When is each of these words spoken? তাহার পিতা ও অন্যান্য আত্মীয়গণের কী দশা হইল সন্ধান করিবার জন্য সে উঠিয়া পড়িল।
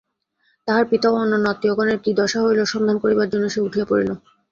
তাহার 0.67 0.85
পিতা 0.91 1.07
ও 1.09 1.15
অন্যান্য 1.15 1.45
আত্মীয়গণের 1.49 1.99
কী 2.03 2.11
দশা 2.19 2.39
হইল 2.41 2.59
সন্ধান 2.73 2.97
করিবার 3.03 3.31
জন্য 3.33 3.45
সে 3.49 3.59
উঠিয়া 3.61 3.85
পড়িল। 3.85 4.09